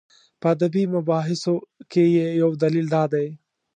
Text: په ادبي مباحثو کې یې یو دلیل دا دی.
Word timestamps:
په 0.41 0.47
ادبي 0.55 0.83
مباحثو 0.95 1.55
کې 1.91 2.03
یې 2.15 2.27
یو 2.41 2.49
دلیل 2.63 2.87
دا 2.95 3.03
دی. 3.13 3.27